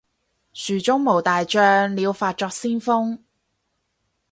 [0.51, 3.19] 蜀中無大將，廖化作先鋒